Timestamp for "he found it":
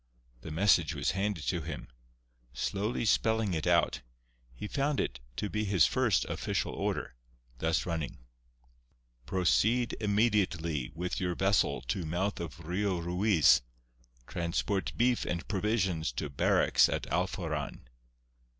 4.55-5.19